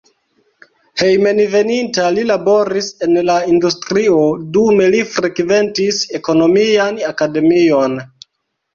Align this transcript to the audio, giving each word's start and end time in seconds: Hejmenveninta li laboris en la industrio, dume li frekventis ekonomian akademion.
Hejmenveninta 1.01 2.05
li 2.15 2.23
laboris 2.31 2.89
en 3.09 3.15
la 3.29 3.37
industrio, 3.53 4.25
dume 4.59 4.91
li 4.97 5.05
frekventis 5.15 6.05
ekonomian 6.23 7.03
akademion. 7.15 8.05